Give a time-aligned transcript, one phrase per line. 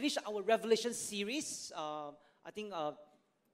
[0.00, 2.08] finished our Revelation series, uh,
[2.42, 2.92] I think uh,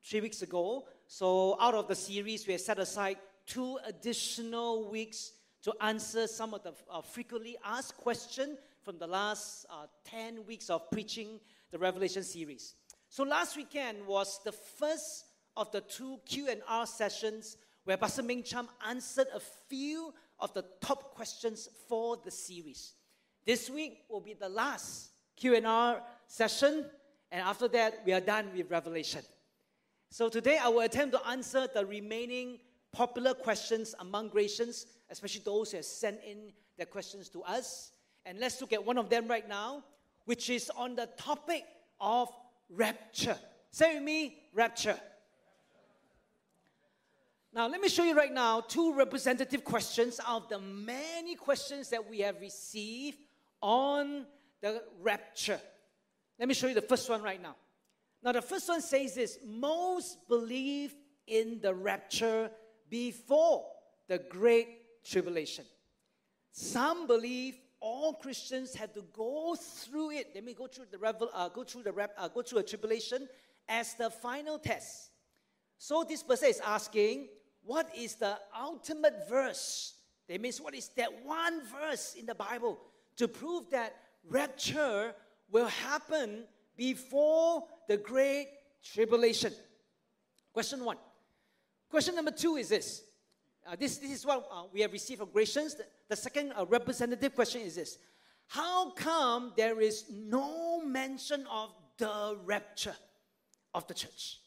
[0.05, 0.85] three weeks ago.
[1.09, 3.17] So, out of the series, we have set aside
[3.49, 5.33] two additional weeks
[5.63, 10.71] to answer some of the uh, frequently asked questions from the last uh, 10 weeks
[10.71, 11.41] of preaching
[11.73, 12.77] the Revelation series.
[13.09, 15.25] So, last weekend was the first
[15.57, 21.13] of the two Q&R sessions where Pastor Ming Cham answered a few of the top
[21.17, 22.93] questions for the series.
[23.45, 26.87] This week will be the last Q&R session,
[27.31, 29.23] and after that, we are done with Revelation.
[30.11, 32.59] So today, I will attempt to answer the remaining
[32.93, 37.93] popular questions among Gracians, especially those who have sent in their questions to us.
[38.25, 39.85] And let's look at one of them right now,
[40.25, 41.65] which is on the topic
[42.01, 42.29] of
[42.71, 43.37] rapture.
[43.71, 44.99] Say with me, rapture.
[47.53, 52.09] Now, let me show you right now two representative questions of the many questions that
[52.09, 53.19] we have received
[53.63, 54.27] on
[54.61, 55.61] the rapture.
[56.39, 57.57] Let me show you the first one right now.
[58.23, 60.95] Now, the first one says this most believe
[61.27, 62.51] in the rapture
[62.89, 63.65] before
[64.09, 65.65] the great tribulation.
[66.51, 70.31] Some believe all Christians have to go through it.
[70.35, 73.29] Let me go through the revel, uh, go through the uh, go through a tribulation
[73.69, 75.11] as the final test.
[75.79, 77.29] So this person is asking,
[77.63, 79.95] what is the ultimate verse?
[80.29, 82.79] That means what is that one verse in the Bible
[83.17, 83.95] to prove that
[84.29, 85.15] rapture
[85.51, 86.45] will happen
[86.77, 88.49] before the great
[88.83, 89.53] tribulation?
[90.53, 90.97] Question one.
[91.91, 93.03] Question number two is this.
[93.67, 95.77] Uh, this, this is what uh, we have received from Gracians.
[95.77, 97.99] The, the second uh, representative question is this
[98.47, 102.97] How come there is no mention of the rapture
[103.75, 104.41] of the church?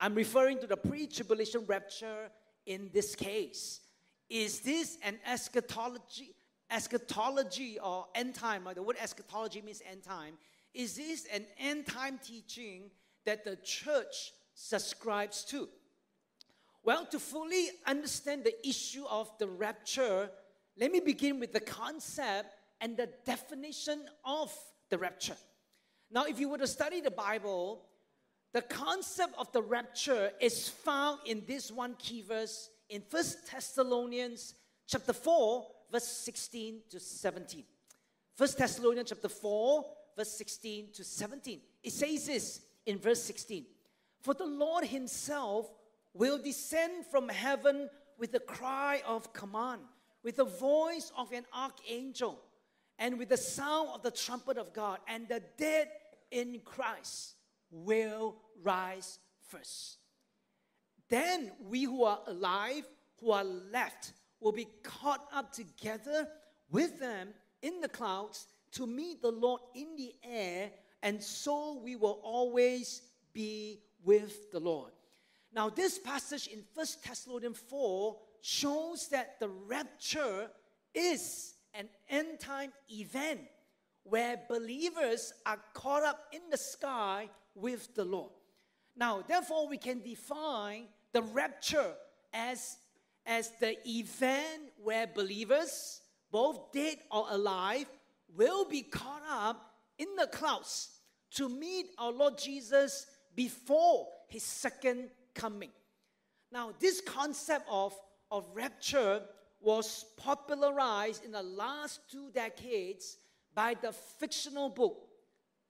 [0.00, 2.30] I'm referring to the pre tribulation rapture
[2.66, 3.80] in this case?
[4.28, 6.34] Is this an eschatology,
[6.70, 8.66] eschatology or end time?
[8.74, 10.34] The word eschatology means end time.
[10.74, 12.90] Is this an end time teaching
[13.24, 15.68] that the church subscribes to?
[16.82, 20.30] Well, to fully understand the issue of the rapture,
[20.78, 22.48] let me begin with the concept
[22.80, 24.52] and the definition of
[24.90, 25.36] the rapture.
[26.10, 27.82] Now, if you were to study the Bible,
[28.52, 34.54] the concept of the rapture is found in this one key verse in First Thessalonians
[34.86, 37.64] chapter 4, verse 16 to 17.
[38.34, 39.84] First Thessalonians chapter 4,
[40.16, 41.60] verse 16 to 17.
[41.82, 43.64] It says this in verse 16
[44.20, 45.70] For the Lord Himself
[46.14, 47.88] will descend from heaven
[48.18, 49.82] with a cry of command,
[50.22, 52.40] with the voice of an archangel,
[52.98, 55.88] and with the sound of the trumpet of God, and the dead
[56.30, 57.34] in Christ
[57.70, 59.18] will rise
[59.48, 59.98] first.
[61.08, 62.88] Then we who are alive,
[63.20, 66.28] who are left, will be caught up together
[66.70, 67.28] with them
[67.62, 70.70] in the clouds to meet the Lord in the air,
[71.02, 73.02] and so we will always
[73.32, 74.92] be with the Lord.
[75.52, 80.50] Now, this passage in 1 Thessalonians 4 shows that the rapture
[80.94, 83.40] is an end time event
[84.02, 88.32] where believers are caught up in the sky with the Lord.
[88.96, 91.94] Now, therefore, we can define the rapture
[92.32, 92.76] as,
[93.26, 96.00] as the event where believers,
[96.30, 97.86] both dead or alive,
[98.36, 100.90] will be caught up in the clouds
[101.32, 105.70] to meet our Lord Jesus before his second coming.
[106.52, 107.94] Now, this concept of,
[108.30, 109.22] of rapture
[109.60, 113.18] was popularized in the last two decades
[113.54, 115.08] by the fictional book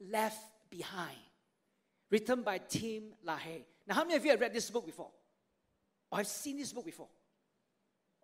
[0.01, 0.39] Left
[0.71, 1.17] Behind
[2.11, 3.65] written by Tim LaHaye.
[3.87, 5.11] Now, how many of you have read this book before?
[6.11, 7.09] Or have seen this book before?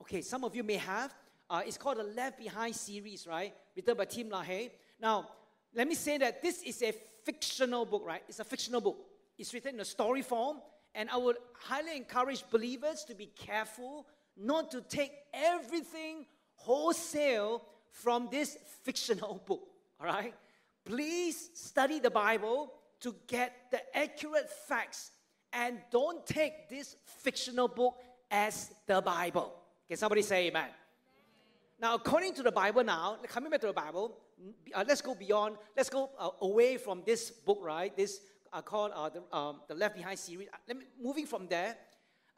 [0.02, 1.14] Okay, some of you may have.
[1.48, 3.54] Uh, it's called the Left Behind series, right?
[3.76, 4.72] Written by Tim LaHaye.
[5.00, 5.28] Now,
[5.76, 6.92] let me say that this is a
[7.24, 8.20] fictional book, right?
[8.28, 8.96] It's a fictional book.
[9.38, 10.56] It's written in a story form,
[10.92, 16.26] and I would highly encourage believers to be careful not to take everything
[16.56, 17.62] wholesale
[17.92, 19.62] from this fictional book,
[20.00, 20.34] all right?
[20.84, 25.12] Please study the Bible to get the accurate facts
[25.52, 27.94] and don't take this fictional book
[28.32, 29.61] as the Bible.
[29.92, 30.62] Can somebody say amen?
[30.62, 30.74] amen.
[31.78, 34.16] Now, according to the Bible, now, coming back to the Bible,
[34.74, 37.94] uh, let's go beyond, let's go uh, away from this book, right?
[37.94, 38.20] This
[38.54, 40.48] uh, called uh, the, um, the Left Behind series.
[40.50, 41.76] Uh, let me, moving from there,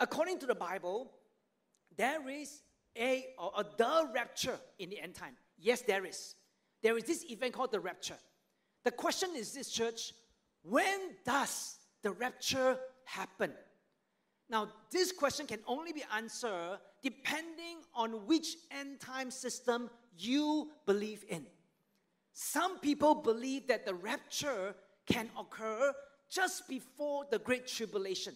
[0.00, 1.12] according to the Bible,
[1.96, 2.60] there is
[2.98, 5.36] a, or a the rapture in the end time.
[5.56, 6.34] Yes, there is.
[6.82, 8.18] There is this event called the rapture.
[8.82, 10.12] The question is this, church
[10.64, 13.52] when does the rapture happen?
[14.48, 21.24] Now, this question can only be answered depending on which end time system you believe
[21.28, 21.46] in.
[22.32, 24.74] Some people believe that the rapture
[25.06, 25.92] can occur
[26.30, 28.34] just before the Great Tribulation.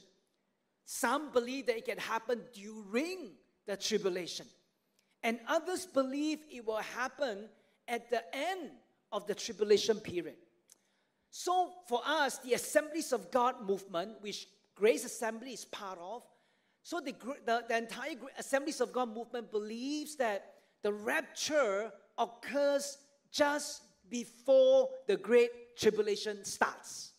[0.84, 3.32] Some believe that it can happen during
[3.66, 4.46] the tribulation.
[5.22, 7.48] And others believe it will happen
[7.86, 8.70] at the end
[9.10, 10.36] of the tribulation period.
[11.30, 14.46] So, for us, the Assemblies of God movement, which
[14.78, 16.22] Grace Assembly is part of,
[16.82, 17.14] so the,
[17.44, 20.52] the, the entire Assemblies of God movement believes that
[20.82, 22.98] the rapture occurs
[23.32, 27.12] just before the Great Tribulation starts.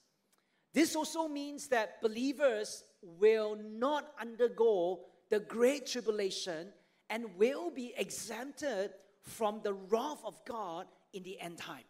[0.74, 6.70] This also means that believers will not undergo the Great Tribulation
[7.10, 8.92] and will be exempted
[9.22, 11.84] from the wrath of God in the end time.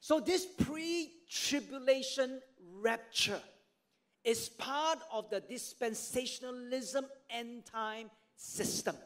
[0.00, 2.40] So, this pre tribulation
[2.80, 3.40] rapture
[4.26, 8.96] is part of the dispensationalism end time system.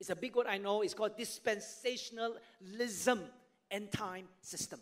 [0.00, 3.20] It's a big word I know, it's called dispensationalism
[3.70, 4.80] end time system.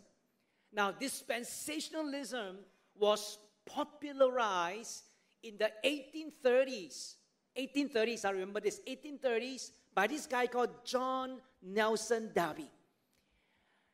[0.73, 2.55] Now, dispensationalism
[2.97, 5.03] was popularized
[5.43, 7.15] in the 1830s.
[7.57, 12.71] 1830s, I remember this, 1830s, by this guy called John Nelson Darby.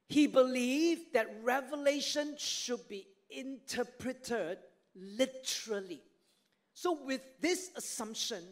[0.09, 4.59] He believed that revelation should be interpreted
[4.97, 6.01] literally.
[6.73, 8.43] So, with this assumption,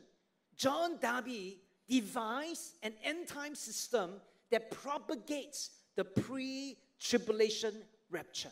[0.56, 4.12] John Darby devised an end time system
[4.52, 7.74] that propagates the pre tribulation
[8.10, 8.52] rapture.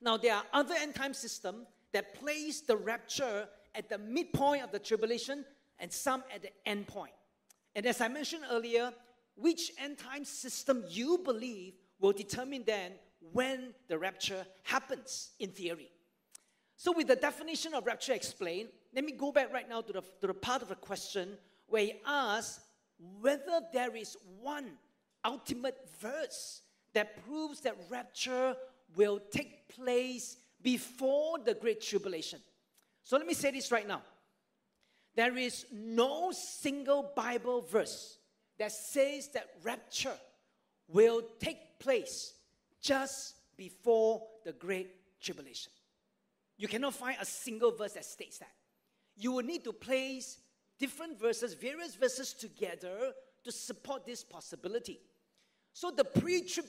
[0.00, 4.72] Now, there are other end time systems that place the rapture at the midpoint of
[4.72, 5.44] the tribulation
[5.78, 7.12] and some at the end point.
[7.74, 8.92] And as I mentioned earlier,
[9.36, 12.92] which end time system you believe will determine then
[13.32, 15.90] when the rapture happens in theory.
[16.80, 20.02] So, with the definition of rapture explained, let me go back right now to the,
[20.22, 21.36] to the part of the question
[21.66, 22.64] where he asks
[23.20, 24.64] whether there is one
[25.22, 26.62] ultimate verse
[26.94, 28.56] that proves that rapture
[28.96, 32.40] will take place before the Great Tribulation.
[33.04, 34.00] So let me say this right now.
[35.14, 38.16] There is no single Bible verse
[38.58, 40.16] that says that rapture
[40.88, 42.32] will take place
[42.80, 45.72] just before the Great Tribulation.
[46.60, 48.52] You cannot find a single verse that states that.
[49.16, 50.36] You will need to place
[50.78, 53.14] different verses, various verses together
[53.44, 55.00] to support this possibility.
[55.72, 56.66] So the pre trib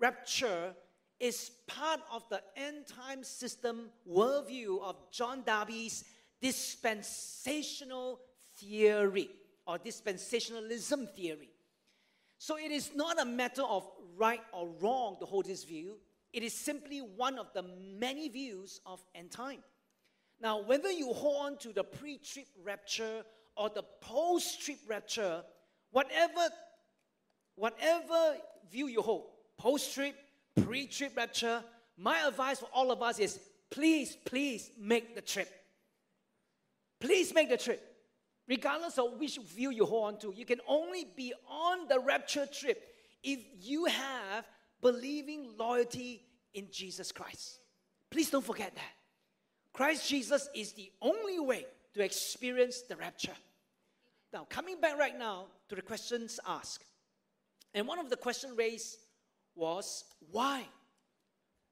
[0.00, 0.74] rapture
[1.20, 6.04] is part of the end time system worldview of John Darby's
[6.42, 8.18] dispensational
[8.56, 9.30] theory
[9.64, 11.50] or dispensationalism theory.
[12.36, 13.86] So it is not a matter of
[14.16, 15.98] right or wrong to hold this view.
[16.32, 17.64] It is simply one of the
[17.98, 19.58] many views of end time.
[20.40, 23.24] Now, whether you hold on to the pre trip rapture
[23.56, 25.42] or the post trip rapture,
[25.90, 26.48] whatever,
[27.56, 28.36] whatever
[28.70, 29.24] view you hold,
[29.58, 30.14] post trip,
[30.64, 31.62] pre trip rapture,
[31.96, 33.38] my advice for all of us is
[33.70, 35.48] please, please make the trip.
[37.00, 37.86] Please make the trip.
[38.48, 42.46] Regardless of which view you hold on to, you can only be on the rapture
[42.46, 42.82] trip
[43.22, 44.44] if you have
[44.80, 46.22] believing loyalty
[46.54, 47.60] in Jesus Christ.
[48.10, 48.92] Please don't forget that.
[49.72, 53.36] Christ Jesus is the only way to experience the rapture.
[54.32, 56.84] Now, coming back right now to the questions asked.
[57.74, 58.98] And one of the questions raised
[59.54, 60.64] was why?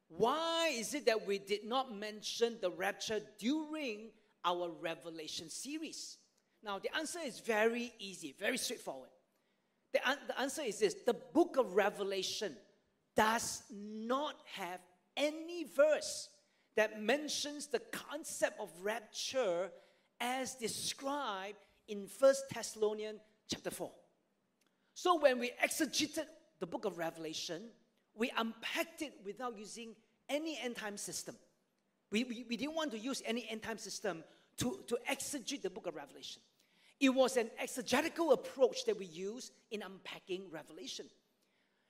[0.08, 4.11] Why is it that we did not mention the rapture during
[4.44, 6.16] our Revelation series?
[6.62, 9.11] Now, the answer is very easy, very straightforward.
[9.92, 12.56] The, the answer is this the book of Revelation
[13.18, 14.78] does not have
[15.16, 16.28] any verse
[16.76, 19.72] that mentions the concept of rapture
[20.20, 21.58] as described
[21.88, 23.18] in First Thessalonians
[23.50, 23.90] chapter 4.
[24.94, 26.26] So when we exegeted
[26.60, 27.62] the book of Revelation,
[28.14, 29.96] we unpacked it without using
[30.28, 31.34] any end time system.
[32.12, 34.22] We, we, we didn't want to use any end time system
[34.58, 36.40] to, to exegete the book of Revelation.
[37.00, 41.06] It was an exegetical approach that we use in unpacking Revelation.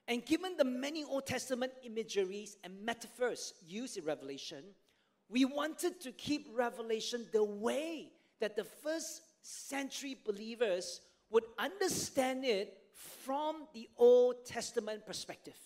[0.09, 4.65] And given the many Old Testament imageries and metaphors used in Revelation,
[5.29, 8.09] we wanted to keep Revelation the way
[8.41, 15.59] that the first century believers would understand it from the Old Testament perspective.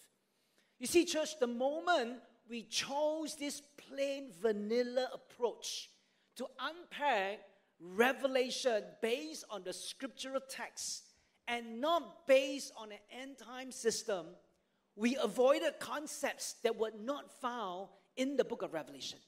[0.81, 2.19] You see, church, the moment
[2.51, 5.89] we chose this plain vanilla approach
[6.35, 7.39] to unpack
[7.79, 11.05] revelation based on the scriptural text
[11.49, 14.27] and not based on an end time system,
[14.97, 19.19] we avoided concepts that were not found in the book of Revelation.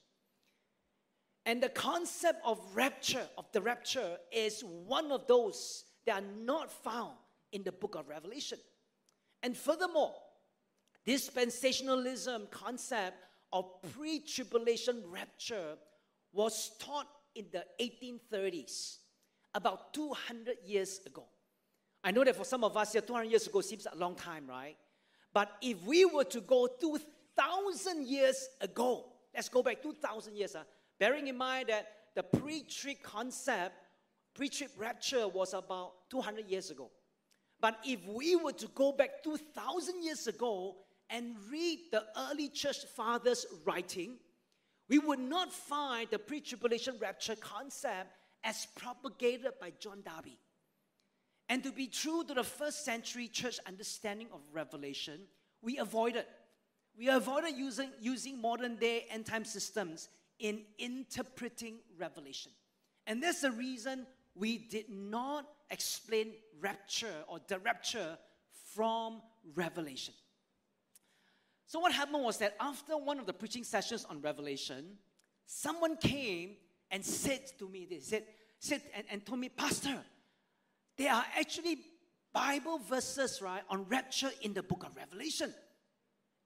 [1.45, 6.71] And the concept of rapture, of the rapture, is one of those that are not
[6.71, 7.13] found
[7.51, 8.57] in the book of Revelation.
[9.43, 10.15] And furthermore,
[11.07, 13.17] dispensationalism concept
[13.53, 15.75] of pre tribulation rapture
[16.33, 18.97] was taught in the 1830s,
[19.53, 21.25] about 200 years ago.
[22.05, 24.45] I know that for some of us here, 200 years ago seems a long time,
[24.47, 24.77] right?
[25.33, 30.63] But if we were to go 2,000 years ago, let's go back 2,000 years, huh?
[30.99, 33.73] bearing in mind that the pre trib concept,
[34.35, 36.91] pre trib rapture was about 200 years ago.
[37.59, 40.75] But if we were to go back 2,000 years ago
[41.09, 44.17] and read the early church fathers' writing,
[44.87, 48.11] we would not find the pre tribulation rapture concept
[48.43, 50.37] as propagated by John Darby.
[51.47, 55.21] And to be true to the first century church understanding of Revelation,
[55.61, 56.25] we avoided.
[56.97, 60.09] We avoided using, using modern day end time systems
[60.39, 62.51] in interpreting Revelation.
[63.05, 68.17] And that's the reason we did not explain rapture or the rapture
[68.73, 69.21] from
[69.55, 70.13] Revelation.
[71.67, 74.97] So, what happened was that after one of the preaching sessions on Revelation,
[75.45, 76.57] someone came
[76.91, 78.23] and said to me, they said,
[78.59, 79.97] said and, and told me, Pastor,
[80.97, 81.79] there are actually
[82.33, 85.53] Bible verses, right, on rapture in the book of Revelation.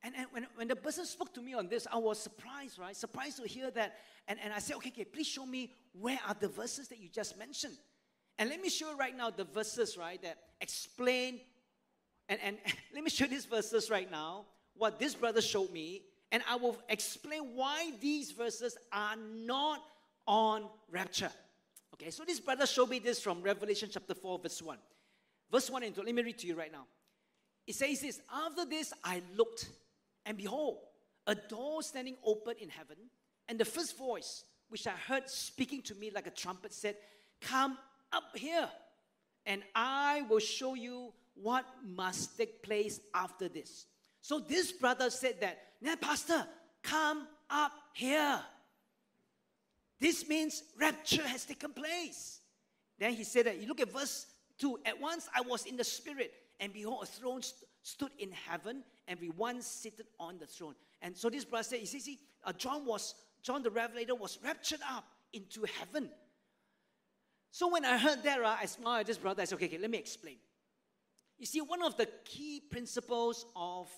[0.03, 2.95] And, and when, when the person spoke to me on this, I was surprised, right?
[2.95, 3.95] Surprised to hear that.
[4.27, 7.09] And, and I said, okay, okay, please show me where are the verses that you
[7.09, 7.77] just mentioned.
[8.37, 11.41] And let me show right now the verses, right, that explain.
[12.29, 12.57] And, and
[12.93, 16.03] let me show these verses right now, what this brother showed me.
[16.31, 19.81] And I will explain why these verses are not
[20.27, 21.31] on rapture.
[21.93, 24.77] Okay, so this brother showed me this from Revelation chapter 4, verse 1.
[25.51, 26.85] Verse 1 and 2, let me read to you right now.
[27.65, 29.69] It says this After this I looked,
[30.25, 30.77] and behold,
[31.27, 32.97] a door standing open in heaven,
[33.47, 36.95] and the first voice which I heard speaking to me like a trumpet said,
[37.41, 37.77] Come
[38.11, 38.69] up here,
[39.45, 43.85] and I will show you what must take place after this.
[44.21, 46.45] So this brother said that, Now, Pastor,
[46.83, 48.39] come up here.
[49.99, 52.39] This means rapture has taken place.
[52.97, 54.27] Then he said that, you look at verse
[54.59, 58.31] 2 At once I was in the spirit, and behold, a throne st- stood in
[58.31, 60.75] heaven, and we one seated on the throne.
[61.01, 64.37] And so this brother said, you see, see uh, John was, John the Revelator was
[64.43, 66.09] raptured up into heaven.
[67.51, 69.41] So when I heard that, I smiled at this brother.
[69.41, 70.35] I said, okay, okay, let me explain.
[71.37, 73.89] You see, one of the key principles of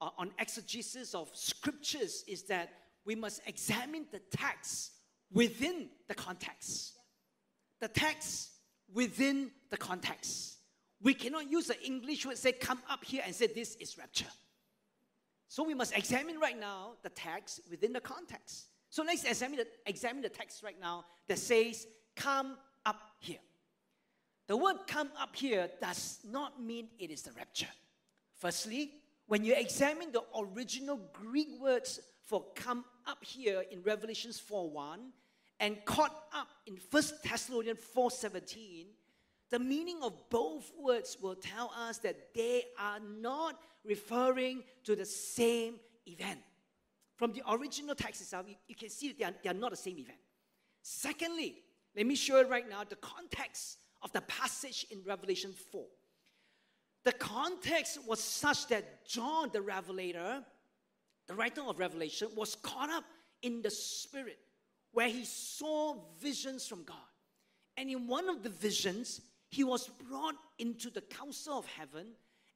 [0.00, 2.70] uh, on exegesis of scriptures is that
[3.04, 4.92] we must examine the text
[5.32, 6.94] within the context.
[7.80, 8.50] The text
[8.92, 10.56] within the context.
[11.00, 14.26] We cannot use the English word say come up here and say this is rapture.
[15.48, 18.66] So we must examine right now the text within the context.
[18.90, 23.38] So let's examine the, examine the text right now that says come up here.
[24.46, 27.68] The word come up here does not mean it is the rapture.
[28.36, 28.92] Firstly,
[29.26, 35.12] when you examine the original Greek words for come up here in Revelations 4:1
[35.60, 38.86] and caught up in 1 Thessalonians 4:17,
[39.48, 45.06] the meaning of both words will tell us that they are not referring to the
[45.06, 46.40] same event.
[47.16, 49.76] From the original text itself, you, you can see they are, they are not the
[49.76, 50.18] same event.
[50.82, 51.62] Secondly,
[51.96, 55.84] let me show you right now the context of the passage in Revelation 4.
[57.04, 60.44] The context was such that John the Revelator
[61.28, 63.04] the writer of Revelation was caught up
[63.42, 64.38] in the Spirit
[64.92, 66.96] where he saw visions from God.
[67.76, 69.20] And in one of the visions,
[69.50, 72.06] he was brought into the council of heaven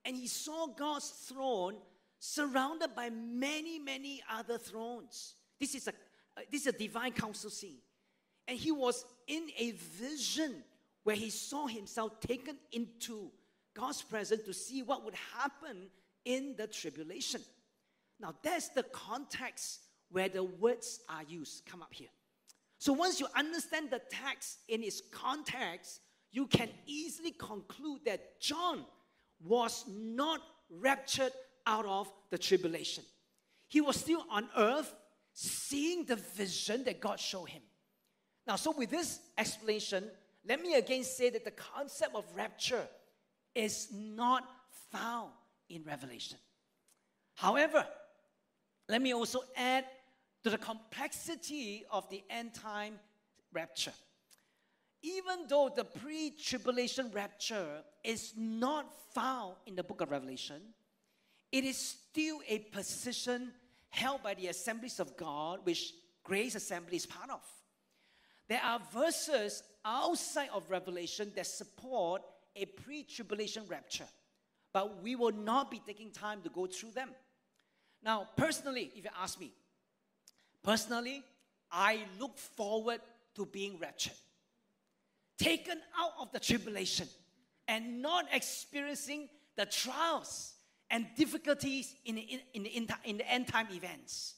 [0.04, 1.76] and he saw God's throne
[2.18, 5.34] surrounded by many, many other thrones.
[5.60, 5.90] This is a,
[6.36, 7.78] uh, this is a divine council scene.
[8.48, 10.64] And he was in a vision
[11.04, 13.30] where he saw himself taken into
[13.74, 15.88] God's presence to see what would happen
[16.24, 17.40] in the tribulation.
[18.22, 21.66] Now, that's the context where the words are used.
[21.66, 22.08] Come up here.
[22.78, 26.00] So, once you understand the text in its context,
[26.30, 28.84] you can easily conclude that John
[29.44, 31.32] was not raptured
[31.66, 33.04] out of the tribulation.
[33.68, 34.94] He was still on earth
[35.32, 37.62] seeing the vision that God showed him.
[38.46, 40.04] Now, so with this explanation,
[40.46, 42.86] let me again say that the concept of rapture
[43.54, 44.44] is not
[44.90, 45.30] found
[45.68, 46.38] in Revelation.
[47.34, 47.86] However,
[48.92, 49.86] let me also add
[50.44, 53.00] to the complexity of the end time
[53.50, 53.94] rapture.
[55.02, 58.84] Even though the pre tribulation rapture is not
[59.14, 60.60] found in the book of Revelation,
[61.50, 63.52] it is still a position
[63.88, 67.40] held by the assemblies of God, which Grace Assembly is part of.
[68.46, 72.20] There are verses outside of Revelation that support
[72.54, 74.10] a pre tribulation rapture,
[74.74, 77.08] but we will not be taking time to go through them.
[78.04, 79.52] Now, personally, if you ask me,
[80.62, 81.24] Personally,
[81.70, 83.00] I look forward
[83.34, 84.14] to being raptured,
[85.38, 87.08] taken out of the tribulation,
[87.66, 90.54] and not experiencing the trials
[90.90, 92.20] and difficulties in the,
[92.54, 94.34] in, in, the, in the end time events.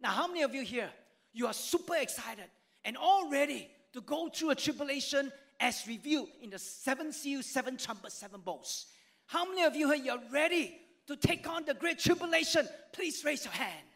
[0.00, 0.90] Now, how many of you here,
[1.32, 2.46] you are super excited
[2.84, 7.76] and all ready to go through a tribulation as revealed in the seven seals, seven
[7.76, 8.86] trumpets, seven bowls?
[9.26, 12.68] How many of you here, you're ready to take on the great tribulation?
[12.92, 13.86] Please raise your hand.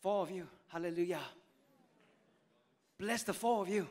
[0.00, 1.20] Four of you, hallelujah.
[2.98, 3.86] Bless the four of you.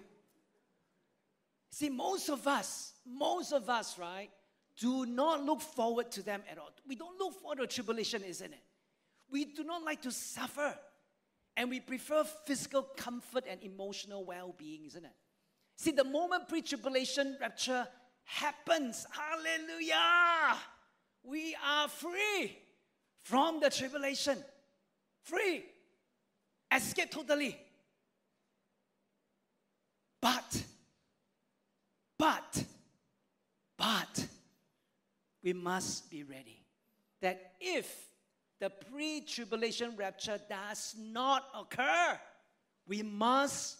[1.69, 4.29] See, most of us, most of us, right,
[4.77, 6.71] do not look forward to them at all.
[6.87, 8.59] We don't look forward to tribulation, isn't it?
[9.31, 10.75] We do not like to suffer.
[11.55, 15.11] And we prefer physical comfort and emotional well being, isn't it?
[15.75, 17.87] See, the moment pre tribulation rapture
[18.23, 19.95] happens, hallelujah,
[21.23, 22.57] we are free
[23.23, 24.37] from the tribulation.
[25.23, 25.63] Free.
[26.73, 27.57] Escape totally.
[30.21, 30.63] But,
[32.17, 32.63] but,
[33.77, 34.27] but,
[35.43, 36.63] we must be ready
[37.21, 38.07] that if
[38.59, 42.19] the pre tribulation rapture does not occur,
[42.87, 43.77] we must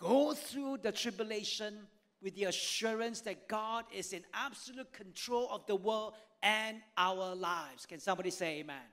[0.00, 1.74] go through the tribulation
[2.22, 7.86] with the assurance that God is in absolute control of the world and our lives.
[7.86, 8.76] Can somebody say amen?
[8.76, 8.86] amen.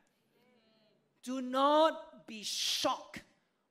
[1.23, 3.21] Do not be shocked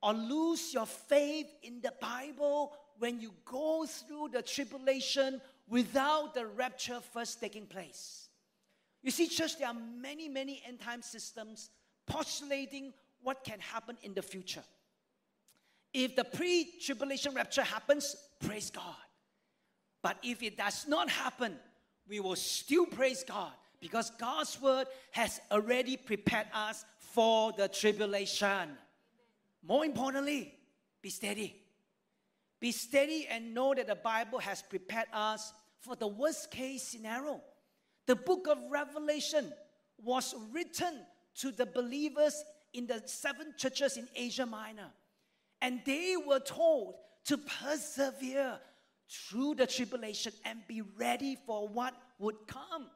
[0.02, 6.46] or lose your faith in the Bible when you go through the tribulation without the
[6.46, 8.28] rapture first taking place.
[9.02, 11.70] You see, church, there are many, many end time systems
[12.06, 14.62] postulating what can happen in the future.
[15.92, 18.94] If the pre tribulation rapture happens, praise God.
[20.02, 21.56] But if it does not happen,
[22.08, 23.52] we will still praise God
[23.84, 28.70] because God's word has already prepared us for the tribulation.
[29.62, 30.54] More importantly,
[31.02, 31.54] be steady.
[32.60, 37.42] Be steady and know that the Bible has prepared us for the worst case scenario.
[38.06, 39.52] The book of Revelation
[40.02, 41.00] was written
[41.40, 42.42] to the believers
[42.72, 44.92] in the seven churches in Asia Minor.
[45.60, 46.94] And they were told
[47.26, 48.58] to persevere
[49.10, 52.86] through the tribulation and be ready for what would come.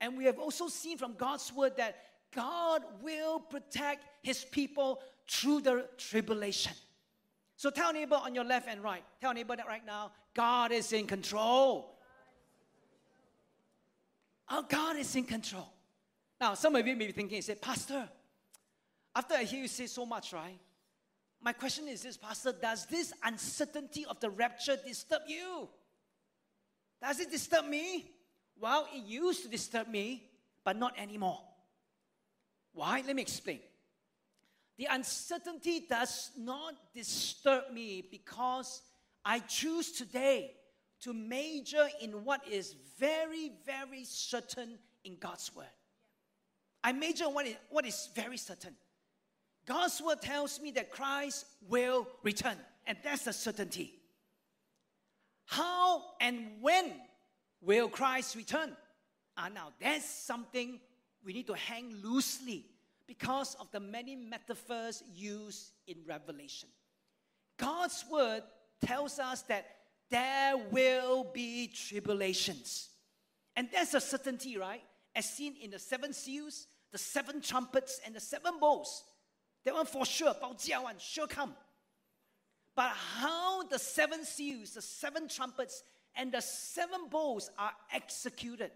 [0.00, 1.96] And we have also seen from God's word that
[2.34, 6.72] God will protect his people through the tribulation.
[7.56, 10.92] So tell neighbor on your left and right, tell neighbor that right now, God is
[10.92, 11.98] in control.
[14.48, 15.68] Our God is in control.
[16.40, 18.08] Now, some of you may be thinking, say, Pastor,
[19.14, 20.58] after I hear you say so much, right?
[21.42, 25.68] My question is this, Pastor, does this uncertainty of the rapture disturb you?
[27.02, 28.10] Does it disturb me?
[28.60, 30.22] Well, it used to disturb me,
[30.64, 31.40] but not anymore.
[32.72, 33.02] Why?
[33.06, 33.60] Let me explain.
[34.76, 38.82] The uncertainty does not disturb me because
[39.24, 40.52] I choose today
[41.02, 45.66] to major in what is very, very certain in God's word.
[46.84, 48.74] I major what is, what is very certain.
[49.66, 53.94] God's word tells me that Christ will return, and that's a certainty.
[55.44, 56.92] How and when
[57.62, 58.76] will Christ return?
[59.36, 60.80] Ah, now that's something
[61.24, 62.66] we need to hang loosely
[63.06, 66.68] because of the many metaphors used in Revelation.
[67.58, 68.42] God's word
[68.84, 69.66] tells us that
[70.10, 72.88] there will be tribulations.
[73.56, 74.82] And that's a certainty, right?
[75.14, 79.04] As seen in the seven seals, the seven trumpets, and the seven bowls.
[79.64, 81.54] That one for sure, 包家 one, sure come.
[82.74, 85.82] But how the seven seals, the seven trumpets,
[86.16, 88.70] and the seven bowls are executed,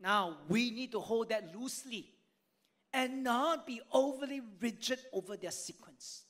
[0.00, 2.10] now we need to hold that loosely
[2.92, 6.24] and not be overly rigid over their sequence.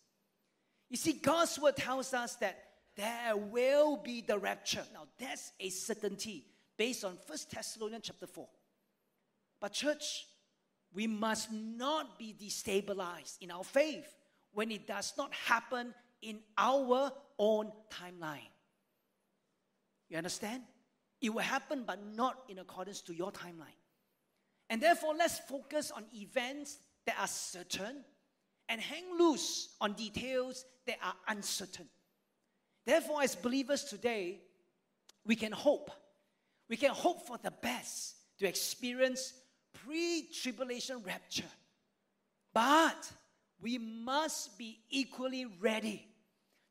[0.88, 2.58] You see, God's word tells us that
[2.96, 4.82] there will be the rapture.
[4.92, 6.44] Now, that's a certainty
[6.76, 8.46] based on First Thessalonians chapter 4.
[9.60, 10.26] But, church,
[10.92, 14.12] we must not be destabilized in our faith
[14.52, 18.49] when it does not happen in our own timeline.
[20.10, 20.62] You understand?
[21.22, 23.78] It will happen, but not in accordance to your timeline.
[24.68, 28.04] And therefore, let's focus on events that are certain
[28.68, 31.86] and hang loose on details that are uncertain.
[32.86, 34.40] Therefore, as believers today,
[35.24, 35.90] we can hope.
[36.68, 39.32] We can hope for the best to experience
[39.84, 41.50] pre tribulation rapture.
[42.52, 43.10] But
[43.60, 46.06] we must be equally ready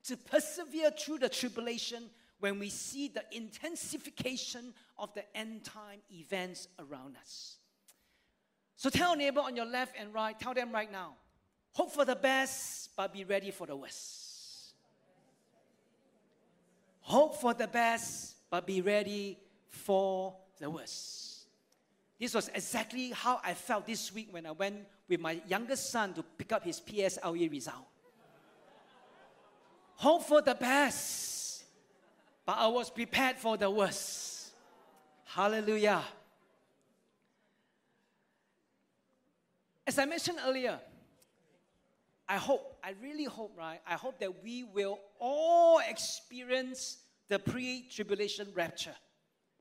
[0.05, 6.67] to persevere through the tribulation when we see the intensification of the end time events
[6.79, 7.57] around us.
[8.75, 11.15] So tell a neighbor on your left and right, tell them right now
[11.73, 14.73] Hope for the best, but be ready for the worst.
[17.01, 19.37] Hope for the best, but be ready
[19.69, 21.45] for the worst.
[22.19, 26.13] This was exactly how I felt this week when I went with my youngest son
[26.15, 27.87] to pick up his PSLE result.
[29.95, 31.28] Hope for the best,
[32.49, 34.53] but I was prepared for the worst.
[35.23, 36.01] Hallelujah.
[39.85, 40.79] As I mentioned earlier,
[42.27, 43.79] I hope, I really hope, right?
[43.87, 48.95] I hope that we will all experience the pre tribulation rapture.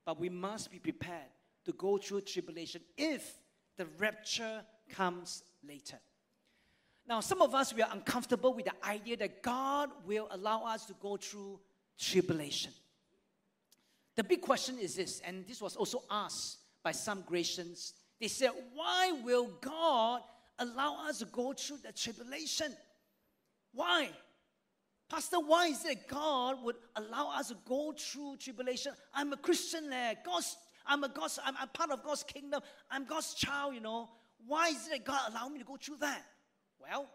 [0.06, 1.28] But we must be prepared
[1.66, 3.34] to go through tribulation if
[3.76, 5.98] the rapture comes later.
[7.06, 10.86] Now, some of us, we are uncomfortable with the idea that God will allow us
[10.86, 11.60] to go through
[11.98, 12.72] tribulation.
[14.16, 17.92] The big question is this, and this was also asked by some Gracians.
[18.20, 20.22] They said, Why will God
[20.58, 22.72] allow us to go through the tribulation?
[23.72, 24.08] Why?
[25.08, 28.92] Pastor, why is it God would allow us to go through tribulation?
[29.14, 30.14] I'm a Christian there.
[30.24, 30.56] God's,
[30.86, 32.60] I'm a God's, I'm, I'm part of God's kingdom.
[32.90, 34.08] I'm God's child, you know.
[34.46, 36.24] Why is it that God allow me to go through that?
[36.80, 37.08] Well,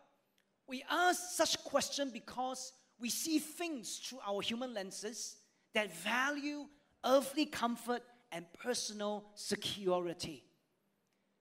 [0.67, 5.37] we ask such question because we see things through our human lenses
[5.73, 6.65] that value
[7.05, 8.01] earthly comfort
[8.31, 10.43] and personal security.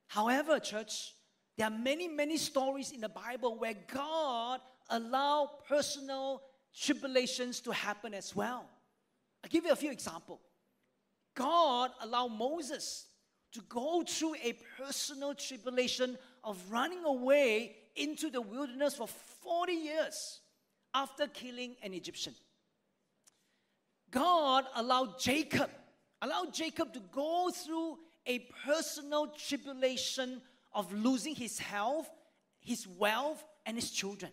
[0.07, 1.13] However, church,
[1.57, 6.41] there are many, many stories in the Bible where God allowed personal
[6.75, 8.69] tribulations to happen as well.
[9.43, 10.39] I'll give you a few examples.
[11.35, 13.07] God allowed Moses
[13.53, 20.39] to go through a personal tribulation of running away into the wilderness for 40 years
[20.93, 22.33] after killing an Egyptian.
[24.11, 25.69] God allowed Jacob,
[26.21, 30.41] allowed Jacob to go through a personal tribulation
[30.73, 32.09] of losing his health,
[32.59, 34.31] his wealth, and his children.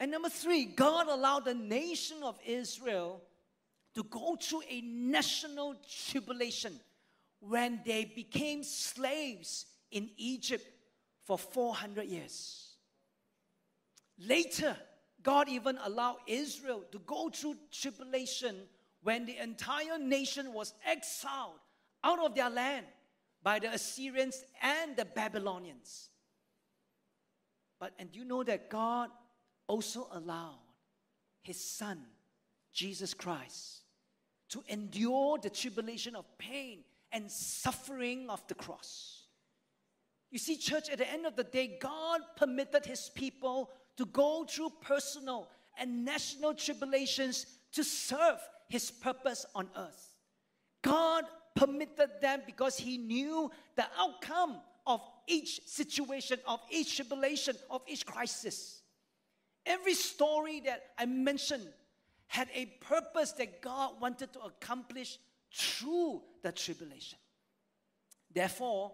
[0.00, 3.22] And number three, God allowed the nation of Israel
[3.94, 5.76] to go through a national
[6.08, 6.80] tribulation
[7.40, 10.64] when they became slaves in Egypt
[11.24, 12.71] for 400 years.
[14.26, 14.76] Later,
[15.22, 18.56] God even allowed Israel to go through tribulation
[19.02, 21.58] when the entire nation was exiled
[22.04, 22.86] out of their land
[23.42, 26.10] by the Assyrians and the Babylonians.
[27.80, 29.10] But, and you know that God
[29.66, 30.60] also allowed
[31.42, 32.00] his son,
[32.72, 33.80] Jesus Christ,
[34.50, 39.22] to endure the tribulation of pain and suffering of the cross.
[40.30, 44.44] You see, church, at the end of the day, God permitted his people to go
[44.48, 50.16] through personal and national tribulations to serve his purpose on earth.
[50.82, 51.24] God
[51.54, 58.04] permitted them because he knew the outcome of each situation, of each tribulation, of each
[58.04, 58.82] crisis.
[59.64, 61.68] Every story that I mentioned
[62.26, 65.18] had a purpose that God wanted to accomplish
[65.54, 67.18] through the tribulation.
[68.32, 68.92] Therefore,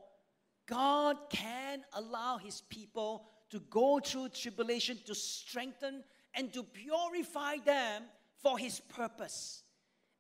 [0.66, 6.02] God can allow his people to go through tribulation to strengthen
[6.34, 8.02] and to purify them
[8.42, 9.62] for his purpose.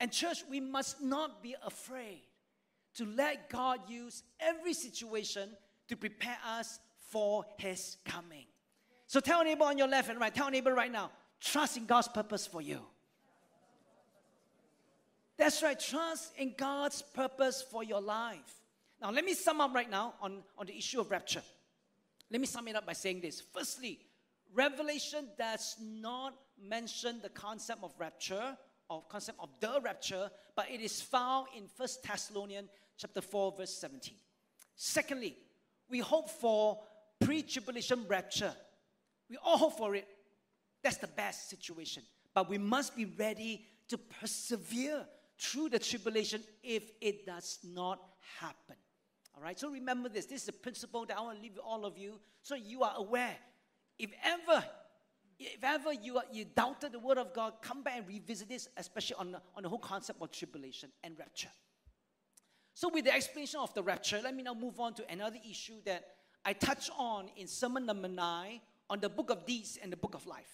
[0.00, 2.22] And, church, we must not be afraid
[2.94, 5.50] to let God use every situation
[5.88, 6.78] to prepare us
[7.10, 8.46] for His coming.
[9.06, 11.10] So tell neighbor on your left and right, tell neighbor right now,
[11.40, 12.80] trust in God's purpose for you.
[15.36, 18.62] That's right, trust in God's purpose for your life.
[19.00, 21.42] Now, let me sum up right now on, on the issue of rapture.
[22.30, 23.40] Let me sum it up by saying this.
[23.40, 24.00] Firstly,
[24.54, 28.56] Revelation does not mention the concept of rapture
[28.88, 33.74] or concept of the rapture, but it is found in First Thessalonians chapter 4, verse
[33.74, 34.14] 17.
[34.74, 35.36] Secondly,
[35.88, 36.80] we hope for
[37.20, 38.52] pre-tribulation rapture.
[39.28, 40.06] We all hope for it.
[40.82, 42.02] That's the best situation.
[42.34, 45.04] But we must be ready to persevere
[45.38, 48.00] through the tribulation if it does not
[48.38, 48.76] happen.
[49.38, 50.26] All right, so remember this.
[50.26, 52.94] This is a principle that I want to leave all of you so you are
[52.96, 53.36] aware.
[53.96, 54.64] If ever,
[55.38, 58.68] if ever you, are, you doubted the word of God, come back and revisit this,
[58.76, 61.50] especially on, on the whole concept of tribulation and rapture.
[62.74, 65.76] So, with the explanation of the rapture, let me now move on to another issue
[65.84, 66.04] that
[66.44, 70.16] I touch on in sermon number nine on the book of deeds and the book
[70.16, 70.50] of life.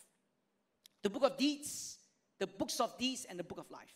[1.03, 1.97] The book of deeds,
[2.38, 3.94] the books of deeds, and the book of life.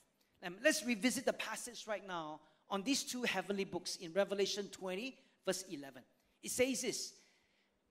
[0.64, 5.64] Let's revisit the passage right now on these two heavenly books in Revelation 20, verse
[5.70, 6.02] 11.
[6.42, 7.12] It says this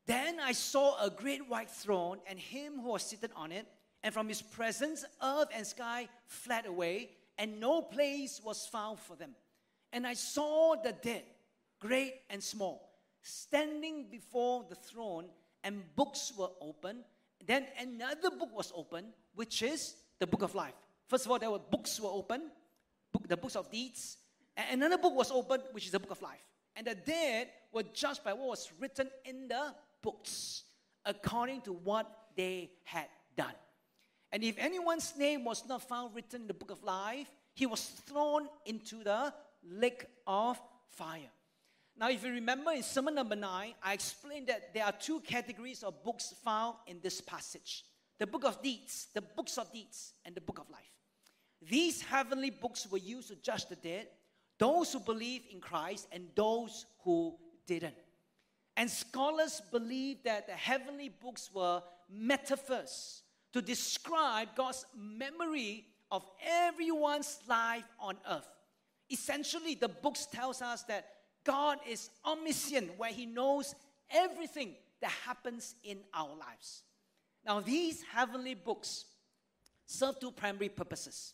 [0.06, 3.68] Then I saw a great white throne and him who was seated on it,
[4.04, 9.16] and from his presence, earth and sky fled away, and no place was found for
[9.16, 9.32] them.
[9.92, 11.24] And I saw the dead,
[11.80, 12.90] great and small,
[13.22, 15.26] standing before the throne,
[15.64, 17.04] and books were opened.
[17.46, 20.74] Then another book was opened, which is the book of life.
[21.08, 22.44] First of all, there were books were opened,
[23.12, 24.18] book, the books of deeds.
[24.58, 26.44] And another book was opened, which is the book of life.
[26.76, 30.64] And the dead were judged by what was written in the books,
[31.06, 33.54] according to what they had done.
[34.32, 37.82] And if anyone's name was not found written in the book of life, he was
[37.82, 41.32] thrown into the lake of fire.
[42.00, 45.82] Now, if you remember in sermon number nine, I explained that there are two categories
[45.82, 47.84] of books found in this passage
[48.20, 50.92] the book of deeds, the books of deeds, and the book of life.
[51.62, 54.08] These heavenly books were used to judge the dead,
[54.60, 57.96] those who believe in Christ, and those who didn't.
[58.76, 67.40] And scholars believe that the heavenly books were metaphors to describe God's memory of everyone's
[67.48, 68.48] life on earth.
[69.10, 71.08] Essentially, the books tells us that
[71.44, 73.74] God is omniscient, where He knows
[74.12, 76.84] everything that happens in our lives.
[77.46, 79.06] Now, these heavenly books
[79.86, 81.34] serve two primary purposes.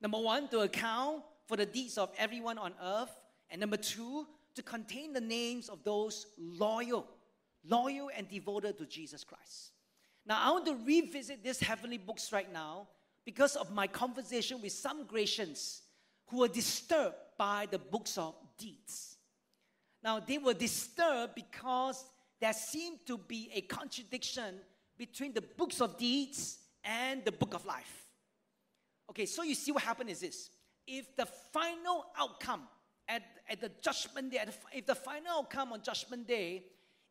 [0.00, 3.10] Number one, to account for the deeds of everyone on earth.
[3.50, 7.08] And number two, to contain the names of those loyal,
[7.68, 9.72] loyal and devoted to Jesus Christ.
[10.24, 12.86] Now, I want to revisit these heavenly books right now
[13.24, 15.80] because of my conversation with some Gracians
[16.28, 19.16] who were disturbed by the books of deeds.
[20.04, 22.04] Now, they were disturbed because
[22.40, 24.54] there seemed to be a contradiction
[24.96, 28.06] between the books of deeds and the book of life.
[29.10, 30.50] Okay, so you see what happened is this.
[30.92, 32.62] If the final outcome
[33.06, 34.42] at, at the judgment day,
[34.74, 36.64] if the final outcome on judgment day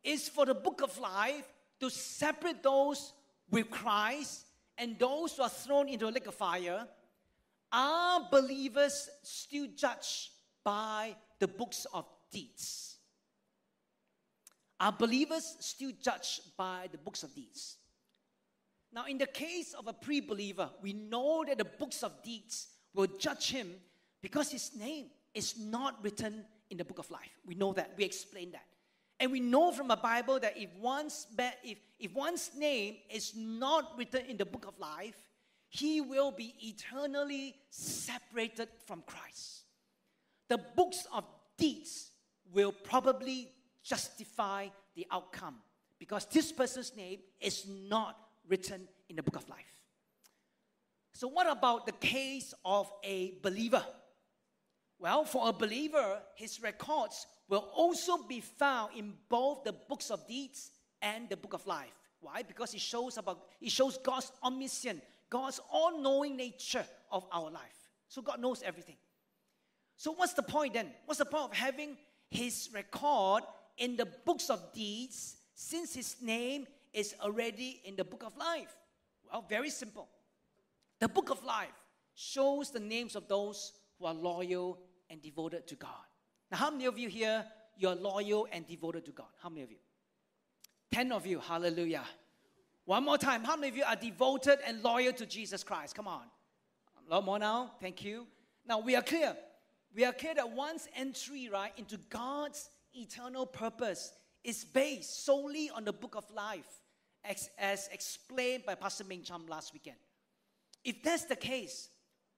[0.04, 3.14] is for the book of life to separate those
[3.50, 4.44] with Christ
[4.76, 6.86] and those who are thrown into a lake of fire,
[7.72, 10.28] are believers still judged
[10.62, 12.98] by the books of deeds?
[14.78, 17.76] Are believers still judged by the books of deeds?
[18.92, 22.66] Now, in the case of a pre believer, we know that the books of deeds
[22.94, 23.72] will judge him
[24.22, 27.30] because his name is not written in the book of life.
[27.46, 27.92] We know that.
[27.96, 28.64] We explain that.
[29.18, 31.26] And we know from the Bible that if one's,
[31.62, 35.16] if, if one's name is not written in the book of life,
[35.68, 39.64] he will be eternally separated from Christ.
[40.48, 41.24] The books of
[41.58, 42.10] deeds
[42.52, 43.52] will probably
[43.84, 45.56] justify the outcome
[45.98, 49.79] because this person's name is not written in the book of life.
[51.20, 53.84] So, what about the case of a believer?
[54.98, 60.26] Well, for a believer, his records will also be found in both the books of
[60.26, 60.70] deeds
[61.02, 61.92] and the book of life.
[62.20, 62.42] Why?
[62.42, 67.90] Because it shows about it shows God's omniscient, God's all-knowing nature of our life.
[68.08, 68.96] So God knows everything.
[69.98, 70.90] So what's the point then?
[71.04, 71.98] What's the point of having
[72.30, 73.42] his record
[73.76, 78.74] in the books of deeds since his name is already in the book of life?
[79.30, 80.08] Well, very simple.
[81.00, 81.68] The book of life
[82.14, 85.90] shows the names of those who are loyal and devoted to God.
[86.50, 87.44] Now, how many of you here
[87.76, 89.28] you're loyal and devoted to God?
[89.42, 89.78] How many of you?
[90.92, 92.04] Ten of you, hallelujah.
[92.84, 93.44] One more time.
[93.44, 95.94] How many of you are devoted and loyal to Jesus Christ?
[95.94, 96.22] Come on.
[97.06, 97.72] A lot more now.
[97.80, 98.26] Thank you.
[98.66, 99.36] Now we are clear.
[99.94, 104.12] We are clear that one's entry, right, into God's eternal purpose
[104.44, 106.80] is based solely on the book of life,
[107.24, 109.96] as, as explained by Pastor Ming Cham last weekend.
[110.84, 111.88] If that's the case,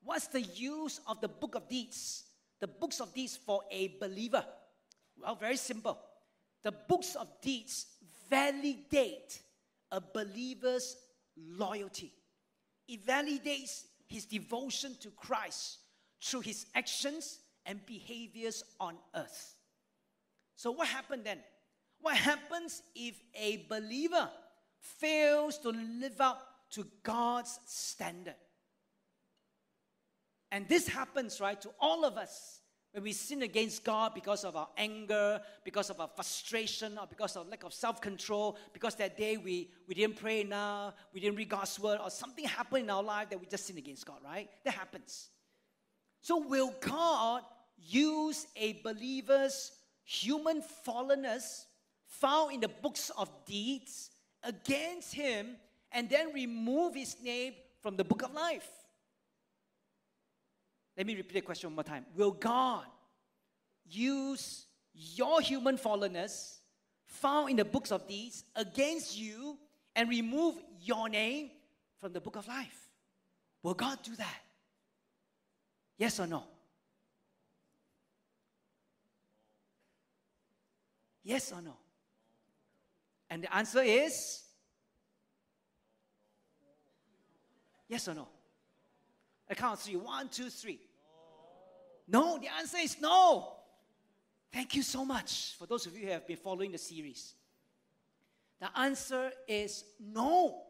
[0.02, 2.24] what's the use of the book of deeds,
[2.61, 4.44] the books of deeds for a believer?
[5.20, 5.98] Well, very simple.
[6.62, 7.87] The books of deeds
[8.28, 9.40] validate
[9.90, 10.96] a believer's
[11.37, 12.12] loyalty.
[12.88, 15.78] It validates his devotion to Christ
[16.20, 19.55] through his actions and behaviors on earth.
[20.57, 21.38] So, what happened then?
[22.00, 24.28] What happens if a believer
[24.81, 28.37] fails to live up to God's standard?
[30.50, 32.61] And this happens, right, to all of us
[32.92, 37.37] when we sin against God because of our anger, because of our frustration, or because
[37.37, 41.37] of lack of self control, because that day we, we didn't pray enough, we didn't
[41.37, 44.18] read God's word, or something happened in our life that we just sin against God,
[44.22, 44.50] right?
[44.64, 45.30] That happens.
[46.20, 47.42] So, will God
[47.78, 49.72] use a believer's
[50.04, 51.64] human fallenness
[52.06, 54.11] found in the books of deeds
[54.42, 55.56] against him
[55.92, 58.68] and then remove his name from the book of life?
[60.96, 62.05] Let me repeat the question one more time.
[62.16, 62.85] Will God
[63.88, 66.59] use your human fallenness
[67.07, 69.59] found in the books of deeds against you
[69.96, 71.50] and remove your name
[72.00, 72.88] from the book of life?
[73.62, 74.40] Will God do that?
[75.98, 76.44] Yes or no?
[81.22, 81.76] Yes or no?
[83.31, 84.42] And the answer is
[87.92, 88.26] yes or no?
[89.50, 89.96] I count three.
[89.96, 90.81] One, two, three.
[92.09, 93.52] No, the answer is no.
[94.50, 97.35] Thank you so much for those of you who have been following the series.
[98.61, 100.62] The answer is no.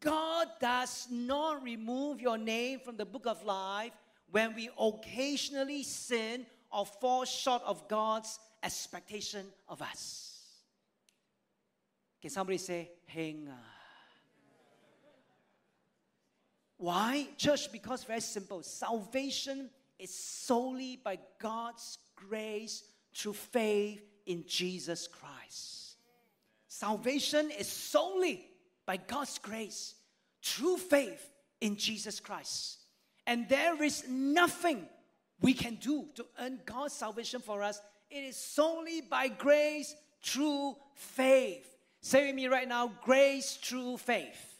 [0.00, 3.92] God does not remove your name from the book of life
[4.30, 10.42] when we occasionally sin or fall short of God's expectation of us.
[12.20, 13.48] Can somebody say, hang
[16.76, 17.28] Why?
[17.36, 18.62] Church, because very simple.
[18.62, 22.82] Salvation is solely by God's grace
[23.14, 25.96] through faith in Jesus Christ.
[26.68, 28.44] Salvation is solely
[28.86, 29.94] by God's grace
[30.42, 32.78] through faith in Jesus Christ.
[33.26, 34.86] And there is nothing
[35.40, 37.80] we can do to earn God's salvation for us.
[38.10, 41.76] It is solely by grace through faith.
[42.00, 44.53] Say with me right now grace through faith.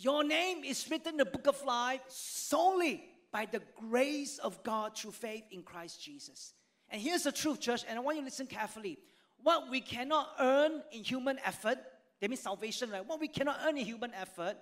[0.00, 4.96] Your name is written in the book of life solely by the grace of God
[4.96, 6.52] through faith in Christ Jesus.
[6.88, 8.96] And here's the truth, church, and I want you to listen carefully.
[9.42, 11.78] What we cannot earn in human effort,
[12.20, 13.04] that means salvation, right?
[13.04, 14.56] What we cannot earn in human effort,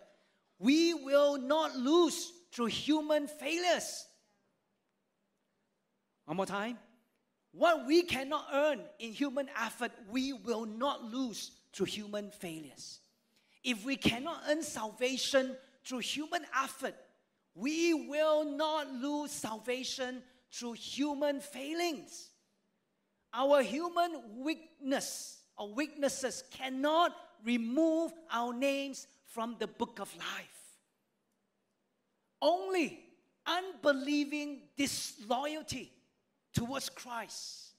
[0.58, 4.06] we will not lose through human failures.
[6.24, 6.78] One more time.
[7.52, 13.00] What we cannot earn in human effort, we will not lose through human failures.
[13.66, 16.94] If we cannot earn salvation through human effort,
[17.56, 22.30] we will not lose salvation through human failings.
[23.34, 27.12] Our human weakness or weaknesses cannot
[27.44, 30.78] remove our names from the book of life.
[32.40, 33.00] Only
[33.44, 35.90] unbelieving disloyalty
[36.54, 37.74] towards Christ,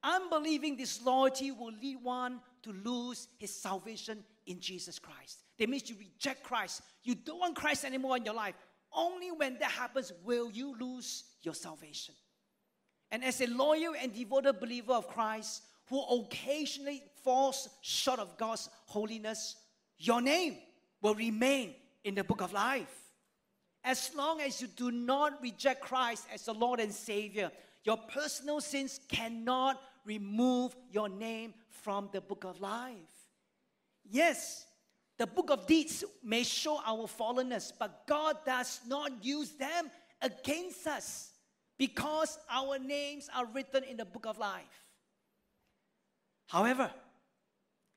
[0.00, 5.38] unbelieving disloyalty will lead one to lose his salvation in Jesus Christ.
[5.58, 6.82] That means you reject Christ.
[7.02, 8.54] You don't want Christ anymore in your life.
[8.92, 12.14] Only when that happens will you lose your salvation.
[13.10, 18.68] And as a loyal and devoted believer of Christ who occasionally falls short of God's
[18.86, 19.56] holiness,
[19.98, 20.56] your name
[21.02, 22.92] will remain in the book of life.
[23.84, 27.50] As long as you do not reject Christ as the Lord and Savior,
[27.84, 31.52] your personal sins cannot remove your name
[31.82, 32.94] from the book of life.
[34.10, 34.66] Yes,
[35.16, 39.90] the book of deeds may show our fallenness, but God does not use them
[40.20, 41.30] against us
[41.78, 44.64] because our names are written in the book of life.
[46.46, 46.90] However,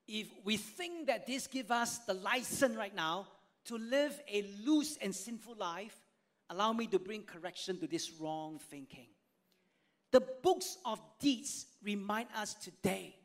[0.08, 3.28] if we think that this gives us the license right now
[3.66, 5.96] to live a loose and sinful life,
[6.50, 9.08] allow me to bring correction to this wrong thinking.
[10.12, 13.17] The books of deeds remind us today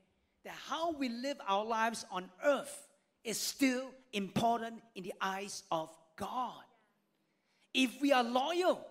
[0.45, 2.89] that how we live our lives on earth
[3.25, 6.63] is still important in the eyes of God.
[7.73, 8.85] If we are loyal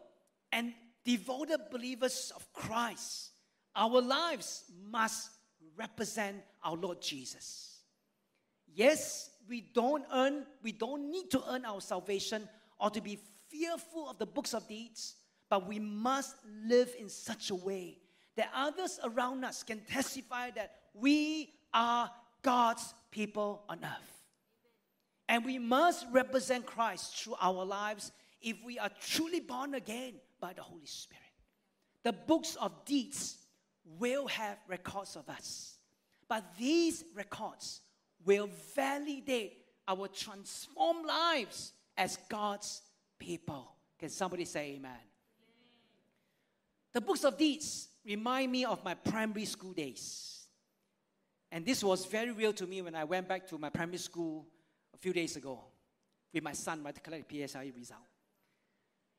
[0.51, 0.73] and
[1.05, 3.31] devoted believers of Christ,
[3.75, 5.29] our lives must
[5.75, 7.79] represent our Lord Jesus.
[8.73, 12.47] Yes, we don't earn, we don't need to earn our salvation
[12.79, 15.15] or to be fearful of the books of deeds,
[15.49, 16.35] but we must
[16.65, 17.97] live in such a way
[18.41, 22.10] that others around us can testify that we are
[22.41, 24.23] God's people on earth.
[25.30, 30.54] And we must represent Christ through our lives if we are truly born again by
[30.54, 31.21] the Holy Spirit.
[32.01, 33.38] The books of deeds
[33.99, 35.77] will have records of us,
[36.27, 37.82] but these records
[38.25, 42.82] will validate our transformed lives as God's
[43.19, 43.75] people.
[43.99, 44.97] Can somebody say amen?
[46.93, 50.47] The books of deeds remind me of my primary school days.
[51.51, 54.47] And this was very real to me when I went back to my primary school
[54.93, 55.59] a few days ago
[56.33, 57.99] with my son right, to collect PSLE result.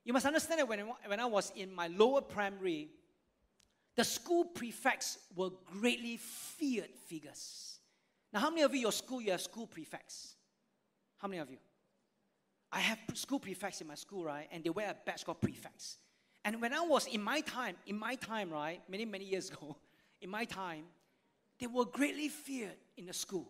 [0.04, 2.88] You must understand that when, when I was in my lower primary,
[3.94, 7.78] the school prefects were greatly feared figures.
[8.32, 10.34] Now, how many of you, your school, you have school prefects?
[11.18, 11.58] How many of you?
[12.72, 14.48] I have school prefects in my school, right?
[14.50, 15.98] And they wear a badge called prefects.
[16.44, 19.76] And when I was in my time, in my time, right, many, many years ago,
[20.20, 20.84] in my time,
[21.58, 23.48] they were greatly feared in the school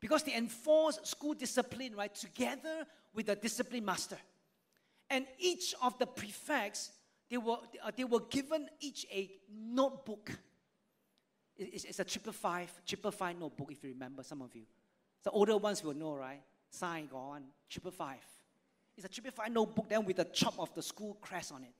[0.00, 4.18] because they enforced school discipline, right, together with the discipline master.
[5.08, 6.92] And each of the prefects,
[7.30, 10.30] they were, uh, they were given each a notebook.
[11.56, 14.62] It's, it's a triple five, triple five notebook, if you remember, some of you.
[15.24, 16.42] The older ones will know, right?
[16.70, 18.24] Sign on, triple five.
[18.96, 21.74] It's a triple five notebook then with the chop of the school crest on it.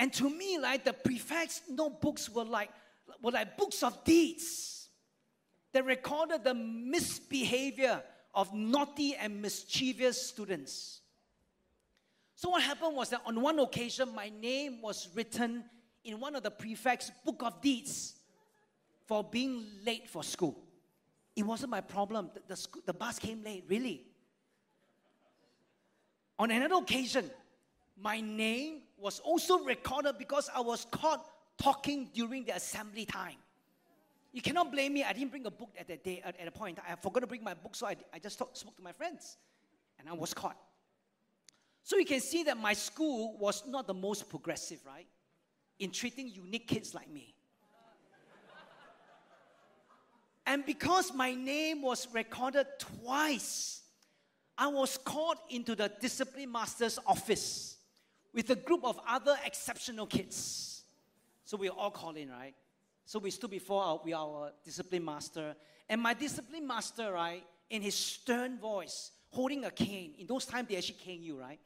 [0.00, 2.70] And to me, like the prefects' notebooks were like,
[3.22, 4.88] were like books of deeds
[5.74, 8.02] that recorded the misbehavior
[8.34, 11.02] of naughty and mischievous students.
[12.34, 15.64] So, what happened was that on one occasion, my name was written
[16.02, 18.14] in one of the prefect's book of deeds
[19.04, 20.56] for being late for school.
[21.36, 22.30] It wasn't my problem.
[22.32, 24.06] The, the, school, the bus came late, really.
[26.38, 27.30] On another occasion,
[28.00, 31.24] my name was also recorded because I was caught
[31.58, 33.36] talking during the assembly time.
[34.32, 35.02] You cannot blame me.
[35.02, 36.78] I didn't bring a book at that day, at, at a point.
[36.88, 39.36] I forgot to bring my book, so I, I just talk, spoke to my friends.
[39.98, 40.56] And I was caught.
[41.82, 45.06] So you can see that my school was not the most progressive, right?
[45.78, 47.34] In treating unique kids like me.
[50.46, 53.82] and because my name was recorded twice,
[54.56, 57.78] I was called into the discipline master's office
[58.32, 60.84] with a group of other exceptional kids.
[61.44, 62.54] So we all called in, right?
[63.04, 65.56] So we stood before our, we our discipline master.
[65.88, 70.14] And my discipline master, right, in his stern voice, holding a cane.
[70.18, 71.58] In those times, they actually cane you, right?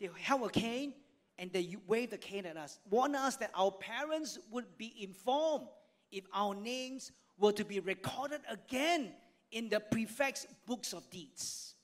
[0.00, 0.94] They held a cane
[1.38, 5.68] and they waved the cane at us, warn us that our parents would be informed
[6.10, 9.12] if our names were to be recorded again
[9.52, 11.74] in the prefect's books of deeds.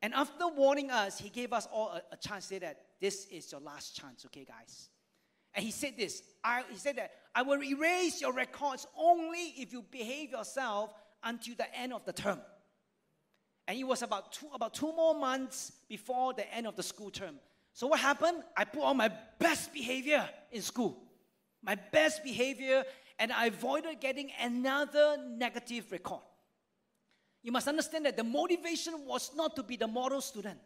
[0.00, 3.26] And after warning us, he gave us all a, a chance to say that this
[3.26, 4.88] is your last chance, okay, guys?
[5.54, 9.72] And he said this I, he said that I will erase your records only if
[9.72, 10.92] you behave yourself
[11.22, 12.40] until the end of the term.
[13.66, 17.10] And it was about two, about two more months before the end of the school
[17.10, 17.36] term.
[17.74, 18.42] So what happened?
[18.56, 20.96] I put on my best behavior in school.
[21.62, 22.84] My best behavior,
[23.18, 26.22] and I avoided getting another negative record.
[27.42, 30.58] You must understand that the motivation was not to be the model student,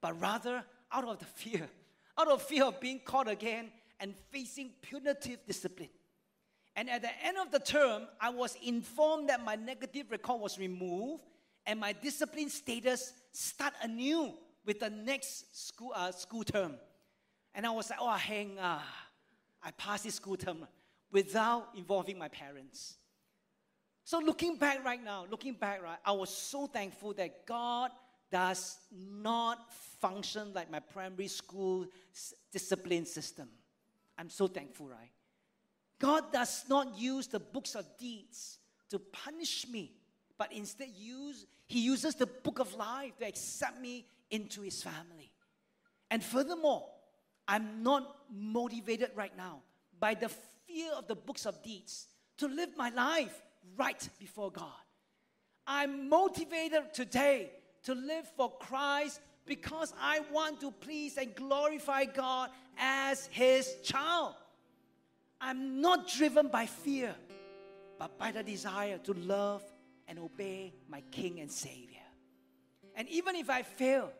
[0.00, 0.62] but rather
[0.92, 1.68] out of the fear,
[2.18, 5.88] out of fear of being caught again and facing punitive discipline.
[6.76, 10.58] And at the end of the term, I was informed that my negative record was
[10.58, 11.24] removed
[11.66, 14.32] and my discipline status start anew
[14.64, 16.74] with the next school, uh, school term.
[17.54, 18.78] And I was like, oh, hang, uh,
[19.62, 20.66] I passed this school term
[21.10, 22.96] without involving my parents.
[24.04, 27.90] So looking back right now, looking back, right, I was so thankful that God
[28.30, 31.86] does not function like my primary school
[32.52, 33.48] discipline system.
[34.18, 35.10] I'm so thankful, right?
[35.98, 38.58] God does not use the books of deeds
[38.90, 39.92] to punish me,
[40.38, 45.30] but instead use he uses the book of life to accept me into his family.
[46.10, 46.88] And furthermore,
[47.46, 49.60] I'm not motivated right now
[50.00, 50.28] by the
[50.66, 53.40] fear of the books of deeds to live my life
[53.76, 54.68] right before God.
[55.66, 57.50] I'm motivated today
[57.84, 64.34] to live for Christ because I want to please and glorify God as His child.
[65.40, 67.14] I'm not driven by fear,
[67.98, 69.62] but by the desire to love
[70.06, 71.98] and obey my King and Savior.
[72.94, 74.10] And even if I fail,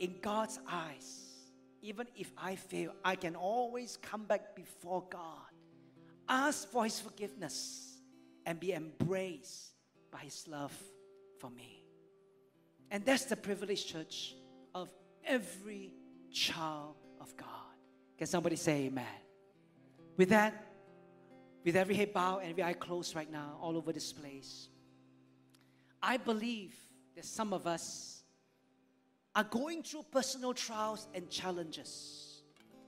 [0.00, 1.26] in God's eyes,
[1.82, 5.52] even if I fail, I can always come back before God,
[6.28, 7.89] ask for His forgiveness,
[8.46, 9.70] and be embraced
[10.10, 10.72] by His love
[11.38, 11.84] for me.
[12.90, 14.34] And that's the privilege, church,
[14.74, 14.90] of
[15.24, 15.92] every
[16.32, 17.48] child of God.
[18.18, 19.06] Can somebody say amen?
[20.16, 20.66] With that,
[21.64, 24.68] with every head bowed and every eye closed right now, all over this place,
[26.02, 26.74] I believe
[27.14, 28.22] that some of us
[29.34, 32.42] are going through personal trials and challenges.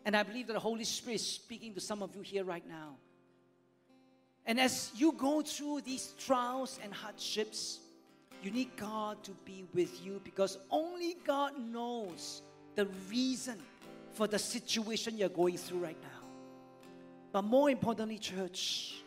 [0.05, 2.66] And I believe that the Holy Spirit is speaking to some of you here right
[2.66, 2.96] now.
[4.47, 7.78] And as you go through these trials and hardships,
[8.43, 12.43] you need God to be with you because only God knows
[12.74, 13.57] the reason
[14.14, 16.28] for the situation you're going through right now.
[17.30, 19.03] But more importantly, church,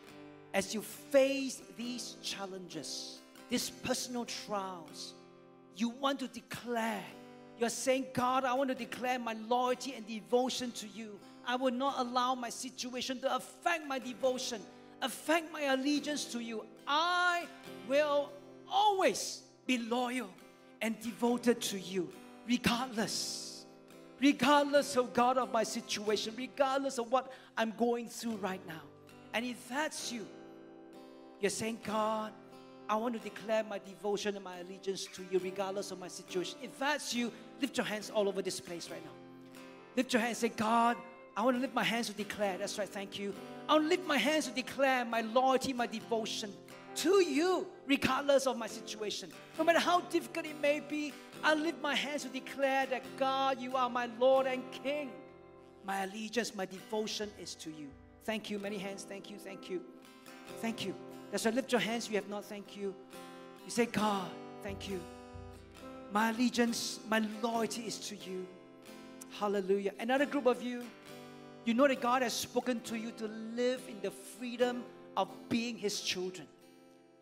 [0.54, 3.20] as you face these challenges,
[3.50, 5.14] these personal trials,
[5.76, 7.04] you want to declare,
[7.58, 11.20] you're saying, God, I want to declare my loyalty and devotion to you.
[11.46, 14.60] I will not allow my situation to affect my devotion,
[15.02, 16.64] affect my allegiance to you.
[16.86, 17.46] I
[17.88, 18.30] will
[18.70, 20.30] always be loyal
[20.80, 22.08] and devoted to you,
[22.46, 23.66] regardless.
[24.20, 28.80] Regardless of God of my situation, regardless of what I'm going through right now.
[29.34, 30.26] And if that's you,
[31.40, 32.32] you're saying, God,
[32.88, 36.58] I want to declare my devotion and my allegiance to you, regardless of my situation.
[36.62, 39.60] If that's you, lift your hands all over this place right now.
[39.96, 40.96] Lift your hands and say, God,
[41.36, 42.56] I want to lift my hands to declare.
[42.58, 43.34] That's right, thank you.
[43.68, 46.52] I want to lift my hands to declare my loyalty, my devotion
[46.96, 49.30] to you, regardless of my situation.
[49.58, 51.12] No matter how difficult it may be,
[51.44, 55.10] I lift my hands to declare that God, you are my Lord and King.
[55.84, 57.88] My allegiance, my devotion is to you.
[58.24, 58.58] Thank you.
[58.58, 59.04] Many hands.
[59.04, 59.36] Thank you.
[59.36, 59.82] Thank you.
[60.60, 60.94] Thank you.
[61.30, 62.08] That's why lift your hands.
[62.08, 62.44] You have not.
[62.44, 62.94] Thank you.
[63.64, 64.28] You say, God,
[64.62, 65.00] thank you.
[66.12, 68.46] My allegiance, my loyalty is to you.
[69.38, 69.92] Hallelujah.
[70.00, 70.84] Another group of you,
[71.66, 74.84] you know that God has spoken to you to live in the freedom
[75.16, 76.46] of being His children.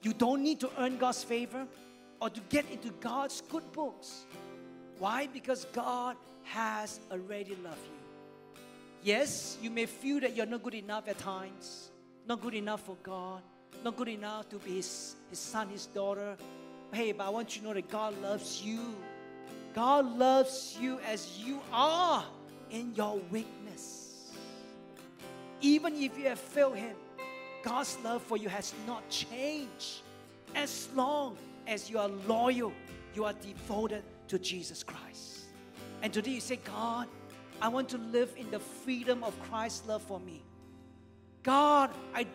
[0.03, 1.67] You don't need to earn God's favor
[2.21, 4.27] or to get into God's good books.
[4.99, 5.29] Why?
[5.33, 8.61] Because God has already loved you.
[9.03, 11.91] Yes, you may feel that you're not good enough at times,
[12.27, 13.41] not good enough for God,
[13.83, 16.37] not good enough to be His, his son, His daughter.
[16.93, 18.95] Hey, but I want you to know that God loves you.
[19.75, 22.25] God loves you as you are
[22.71, 23.64] in your weakness.
[25.65, 26.95] Even if you have failed Him,
[27.63, 30.03] God's love for you has not changed.
[30.55, 32.71] As long as you are loyal,
[33.15, 35.45] you are devoted to Jesus Christ.
[36.03, 37.09] And today you say, God,
[37.63, 40.43] I want to live in the freedom of Christ's love for me.
[41.43, 42.27] God, I,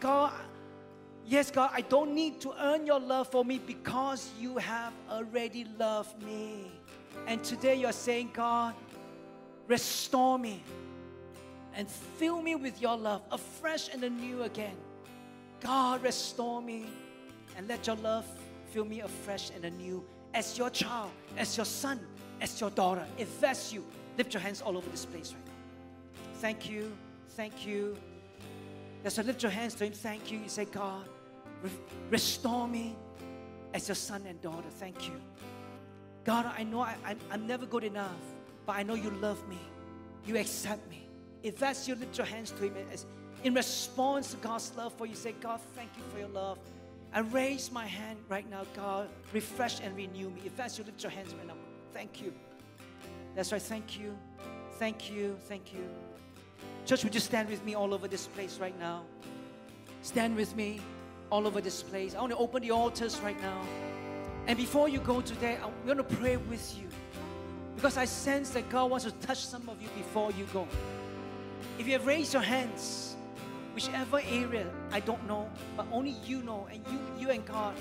[0.00, 0.32] God,
[1.26, 5.66] yes, God, I don't need to earn your love for me because you have already
[5.78, 6.72] loved me.
[7.26, 8.74] And today you're saying, God,
[9.66, 10.62] restore me
[11.78, 14.76] and fill me with your love afresh and anew again.
[15.60, 16.86] God, restore me
[17.56, 18.26] and let your love
[18.72, 20.04] fill me afresh and anew
[20.34, 22.00] as your child, as your son,
[22.40, 23.06] as your daughter.
[23.16, 23.86] If that's you,
[24.18, 25.52] lift your hands all over this place right now.
[26.40, 26.92] Thank you,
[27.30, 27.96] thank you.
[29.04, 29.92] That's why lift your hands to Him.
[29.92, 30.38] Thank you.
[30.38, 31.08] You say, God,
[31.62, 31.70] re-
[32.10, 32.96] restore me
[33.72, 34.68] as your son and daughter.
[34.80, 35.14] Thank you.
[36.24, 38.20] God, I know I, I, I'm never good enough,
[38.66, 39.58] but I know you love me.
[40.26, 41.07] You accept me.
[41.42, 42.74] If that's you, lift your hands to Him.
[42.92, 43.06] As,
[43.44, 46.58] in response to God's love for you, say, God, thank you for your love.
[47.12, 50.42] I raise my hand right now, God, refresh and renew me.
[50.44, 51.54] If that's you, lift your hands right now.
[51.94, 52.34] Thank you.
[53.34, 53.62] That's right.
[53.62, 54.16] Thank you.
[54.78, 55.36] Thank you.
[55.48, 55.88] Thank you.
[56.84, 59.04] Church, would you stand with me all over this place right now?
[60.02, 60.80] Stand with me
[61.30, 62.14] all over this place.
[62.14, 63.60] I want to open the altars right now.
[64.46, 66.88] And before you go today, I'm going to pray with you.
[67.76, 70.66] Because I sense that God wants to touch some of you before you go.
[71.78, 73.16] If you have raised your hands,
[73.72, 77.74] whichever area I don't know, but only you know, and you, you and God,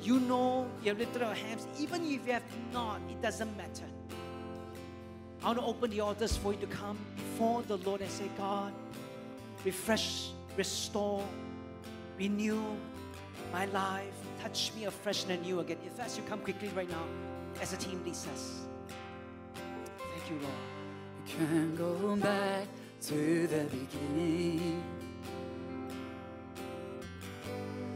[0.00, 1.66] you know you have lifted our hands.
[1.80, 3.84] Even if you have not, it doesn't matter.
[5.42, 8.30] I want to open the altars for you to come before the Lord and say,
[8.38, 8.72] God,
[9.64, 11.24] refresh, restore,
[12.18, 12.62] renew
[13.52, 15.78] my life, touch me afresh and anew again.
[15.84, 17.04] If that's you, come quickly right now
[17.60, 18.66] as a team leads us.
[19.98, 20.54] Thank you, Lord.
[21.26, 22.68] Can't go back
[23.02, 24.82] to the beginning.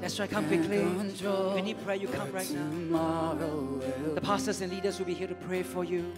[0.01, 0.79] That's right, come Can't quickly.
[0.79, 3.37] If you need prayer, you come right now.
[4.15, 6.13] The pastors and leaders will be here to pray for you.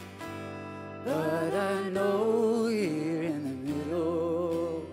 [1.05, 4.87] But I know here in the middle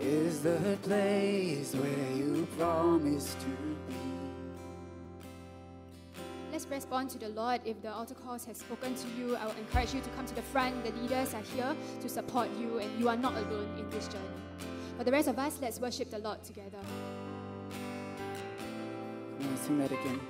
[0.00, 3.77] is the place where you promised to
[6.58, 7.60] Let's respond to the Lord.
[7.64, 10.34] If the altar calls has spoken to you, I will encourage you to come to
[10.34, 10.84] the front.
[10.84, 14.24] The leaders are here to support you, and you are not alone in this journey.
[14.96, 16.78] For the rest of us, let's worship the Lord together.
[19.38, 20.20] Come on, sing that again.